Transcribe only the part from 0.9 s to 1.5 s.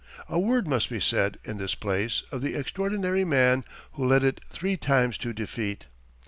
said,